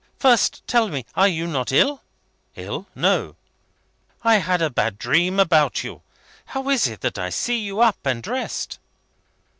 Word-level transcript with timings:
"First 0.17 0.65
tell 0.65 0.87
me; 0.87 1.05
you 1.15 1.43
are 1.45 1.47
not 1.47 1.71
ill?" 1.71 2.01
"Ill? 2.55 2.87
No." 2.95 3.35
"I 4.23 4.37
have 4.37 4.45
had 4.45 4.61
a 4.63 4.71
bad 4.71 4.97
dream 4.97 5.39
about 5.39 5.83
you. 5.83 6.01
How 6.47 6.67
is 6.69 6.87
it 6.87 7.01
that 7.01 7.19
I 7.19 7.29
see 7.29 7.59
you 7.59 7.81
up 7.81 8.03
and 8.03 8.23
dressed?" 8.23 8.79